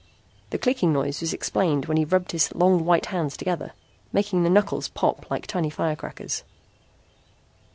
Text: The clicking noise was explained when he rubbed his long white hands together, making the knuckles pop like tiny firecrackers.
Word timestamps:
The 0.49 0.57
clicking 0.57 0.91
noise 0.91 1.21
was 1.21 1.31
explained 1.31 1.85
when 1.85 1.95
he 1.95 2.05
rubbed 2.05 2.31
his 2.31 2.51
long 2.55 2.85
white 2.85 3.05
hands 3.13 3.37
together, 3.37 3.73
making 4.11 4.41
the 4.41 4.49
knuckles 4.49 4.87
pop 4.87 5.29
like 5.29 5.45
tiny 5.45 5.69
firecrackers. 5.69 6.43